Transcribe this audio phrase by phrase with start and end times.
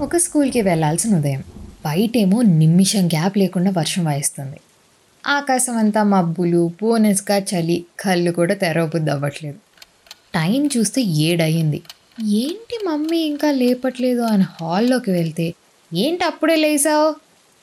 [0.00, 1.44] ఒక స్కూల్కి వెళ్ళాల్సిన ఉదయం.
[1.84, 4.56] బయటేమో నిమిషం గ్యాప్ లేకుండా వర్షం వాయిస్తుంది.
[5.26, 9.58] ఆకాశం అంతా మబ్బులు బోనస్గా చలి కళ్ళు కూడా తెరవబుద్ది అవ్వట్లేదు
[10.34, 11.82] టైం చూస్తే ఏడయింది
[12.24, 15.54] ఏంటి మమ్మీ ఇంకా లేపట్లేదు అని హాల్లోకి వెళ్తే
[15.94, 17.14] ఏంటి అప్పుడే లేసావు?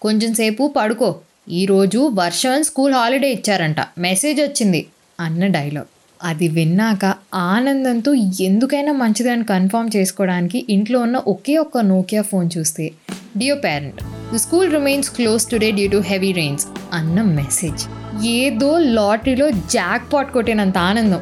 [0.02, 1.16] కొంచెం సేపు పడుకో.
[1.50, 3.76] ఈరోజు వర్షం అని స్కూల్ హాలిడే ఇచ్చారంట.
[3.98, 4.88] మెసేజ్ వచ్చింది
[5.20, 5.92] అన్న డైలాగ్.
[6.24, 12.92] అది విన్నాక ఆనందంతో ఎందుకైనా మంచిదని కన్ఫర్మ్ చేసుకోవడానికి ఇంట్లో ఉన్న ఒకే ఒక్క నోకియా ఫోన్ చూస్తే
[13.38, 14.02] dear parent
[14.34, 17.86] the school remains closed today due to heavy rains అన్న మెసేజ్
[18.26, 21.20] ఏదో లాటరీలో జాక్ పాట్ కొట్టినంత ఆనందం.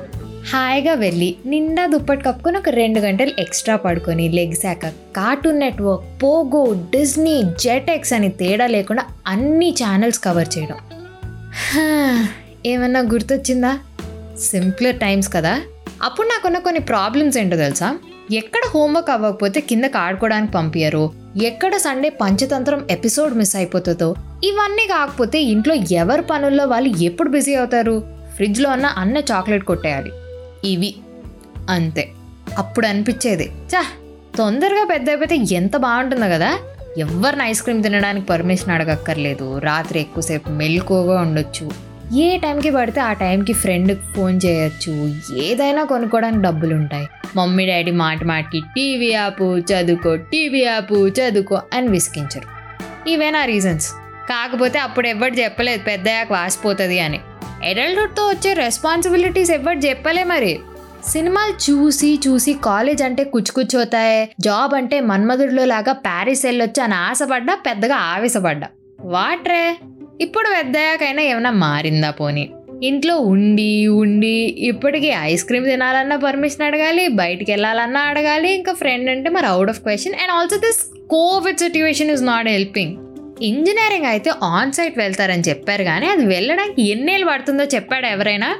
[0.54, 7.43] హాయిగా వెళ్ళి నిండా దుప్పటి కప్పుకొని ఒక రెండు గంటలు ఎక్స్ట్రా పడుకొని లెగ్సాక Cartoon Network Pogo Disney
[7.59, 10.77] Jetix అని తేడా లేకుండా అన్ని ఛానల్స్ కవర్ చేయడం.
[12.66, 13.80] ఏమన్నా గుర్తొచ్చిందా?
[14.39, 15.62] సింప్లర్ టైమ్స్ కదా.
[16.03, 17.98] అప్పుడు నాకున్న కొన్ని ప్రాబ్లమ్స్ ఏంటో తెలుసా?
[18.34, 21.12] ఎక్కడ హోంవర్క్ అవ్వకపోతే కిందకి ఆడుకోవడానికి పంపించరు
[21.43, 24.15] ఎక్కడ సండే పంచతంత్రం ఎపిసోడ్ మిస్ అయిపోతుందో.
[24.43, 28.04] ఇవన్నీ కాకపోతే ఇంట్లో ఎవరి పనుల్లో వాళ్ళు ఎప్పుడు బిజీ అవుతారు?
[28.35, 30.12] ఫ్రిడ్జ్లో ఉన్న అన్న చాక్లెట్ కొట్టేయాలి.
[30.63, 30.95] ఇవి.
[31.70, 32.12] అంతే.
[32.57, 33.51] అప్పుడు అనిపించేది.
[33.76, 33.85] చా
[34.38, 36.60] తొందరగా పెద్ద అయిపోతే ఎంత బాగుంటుందో కదా.
[36.98, 39.57] ఎవరిని ఐస్ క్రీమ్ తినడానికి పర్మిషన్ అడగక్కర్లేదు.
[39.57, 41.95] రాత్రి ఎక్కువసేపు మెల్కోగా ఉండొచ్చు.
[42.13, 45.15] ఏ టైంకి పడితే ఆ టైంకి ఫ్రెండ్కి ఫోన్ చేయొచ్చు.
[45.37, 51.87] ఏదైనా కొనుక్కోవడానికి డబ్బులు ఉంటాయి మమ్మీ డాడీ మాట మాటికి టీవీ ఆపు చదువుకో టీవీ ఆపు చదువుకో అని
[51.87, 52.55] విసిగించరు.
[53.09, 53.91] ఇవేనా రీజన్స్?
[54.29, 57.20] కాకపోతే అప్పుడు ఎవరు చెప్పలేదు పెద్దయ్యాక వాసిపోతుంది అని.
[57.70, 60.59] అడల్ట్హుడ్తో వచ్చే రెస్పాన్సిబిలిటీస్ ఎవరు చెప్పలే మరి.
[61.07, 64.29] సినిమాలు చూసి చూసి కాలేజ్ అంటే కుచ్చుకుచ్చోతాయి.
[64.39, 68.67] జాబ్ అంటే మన్మధుడిలో లాగా ప్యారిస్ వెళ్ళొచ్చు అని ఆశపడ్డా పెద్దగా ఆవేశపడ్డా.
[69.01, 69.78] వాట్రే?
[70.22, 72.50] ఇప్పుడు పెద్దయ్యాకైనా ఏమైనా మారిందా పోనీ?
[72.81, 79.30] ఇంట్లో ఉండి ఉండి ఇప్పటికీ ఐస్ క్రీమ్ తినాలన్నా పర్మిషన్ అడగాలి బయటికి వెళ్ళాలన్నా అడగాలి ఇంకా ఫ్రెండ్ అంటే
[79.30, 82.96] మరి out of question and also this Covid situation is not helping
[83.41, 88.56] engineering అయితే ఆన్ సైట్ వెళ్తారని చెప్పారు కానీ అది వెళ్ళడానికి ఎన్నేళ్ళు పడుతుందో చెప్పాడు ఎవరైనా?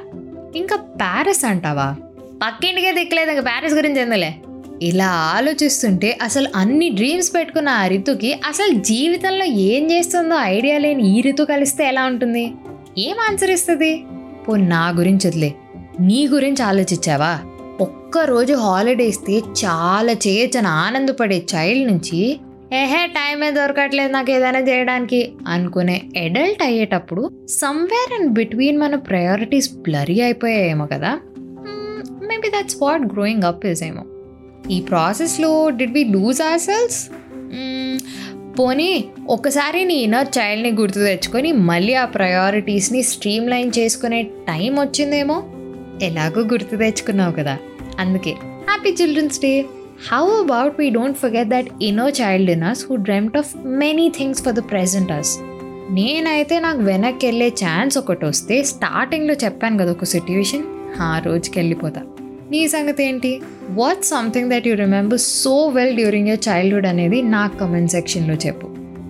[0.54, 1.96] ఇంకా ప్యారిస్ అంటావా?
[2.42, 4.34] పక్కింటికే దిక్కలేదు ఇంకా ప్యారిస్ గురించి ఎందులే
[4.82, 11.20] ఇలా ఆలోచిస్తుంటే అసలు అన్ని డ్రీమ్స్ పెట్టుకున్న ఆ రితుకి అసలు జీవితంలో ఏం చేస్తుందో ఐడియా లేని ఈ
[11.20, 12.54] రితు కలిస్తే ఎలా ఉంటుంది?
[12.98, 14.04] ఏం ఆన్సర్ ఇస్తుంది?
[14.48, 15.54] పో నా గురించి వదిలే.
[16.00, 17.38] నీ గురించి ఆలోచించావా?
[17.80, 22.40] ఒక్కరోజు హాలిడే ఇస్తే చాలా చేయొచ్చని ఆనందపడే చైల్డ్ నుంచి
[22.72, 30.20] ఏహే టైమే దొరకట్లేదు నాకు ఏదైనా చేయడానికి అనుకునే అడల్ట్ అయ్యేటప్పుడు సమ్వేర్ అండ్ బిట్వీన్ మన ప్రయారిటీస్ బ్లరీ
[30.20, 31.18] అయిపోయాయేమో కదా?
[32.26, 34.02] Maybe that's what growing up is ఏమో.
[34.70, 37.10] ఈ ప్రాసెస్లో did we lose ourselves
[38.58, 45.42] పోనీ ఒకసారి నీ ఇన్నర్ చైల్డ్ని గుర్తు తెచ్చుకొని మళ్ళీ ఆ ప్రయారిటీస్ని స్ట్రీమ్ లైన్ చేసుకునే టైం వచ్చిందేమో?
[46.02, 47.58] ఎలాగో గుర్తు తెచ్చుకున్నావు కదా.
[47.98, 49.64] అందుకే happy children's day
[50.12, 54.42] how about we don't forget that inner child in us who dreamt of many things
[54.42, 55.38] for the present us
[55.90, 60.62] నేనైతే నాకు వెనక్కి వెళ్ళే ఛాన్స్ ఒకటి వస్తే స్టార్టింగ్లో చెప్పాను కదా ఒక సిట్యువేషన్
[61.00, 62.05] ఆ రోజుకి వెళ్ళిపోతా.
[62.50, 63.42] నీ సంగతి ఏంటి?
[63.70, 68.66] What something that you remember so well during your childhood అనేది నాకు కమెంట్ సెక్షన్లో చెప్పు.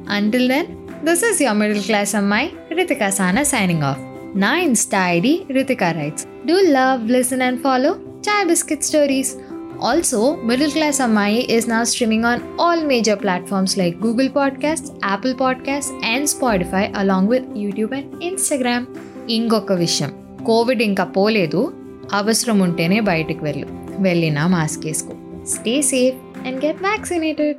[0.08, 0.66] Until then
[1.06, 3.98] this is your middle class అమ్మాయి రితికా సానా సైనింగ్ ఆఫ్
[4.36, 7.91] నా Insta ID Ritika writes do love listen and follow
[8.28, 9.34] chai biscuit stories
[9.82, 15.34] also middle class అమ్మాయి is నా streaming on all major platforms like Google Podcast Apple
[15.41, 18.86] Podcast and Spotify along with YouTube and Instagram
[19.30, 20.12] ఇంకొక విషయం
[20.46, 21.72] Covid ఇంకా పోలేదు.
[22.12, 23.67] అవసరం ఉంటేనే బయటకు వెళ్ళు.
[24.03, 25.15] వెళ్ళినా మాస్క్ వేసుకో.
[25.47, 27.56] Stay safe and get vaccinated